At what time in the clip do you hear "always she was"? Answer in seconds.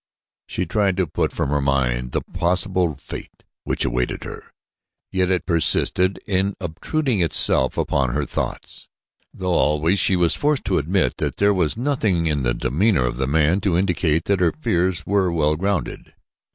9.53-10.33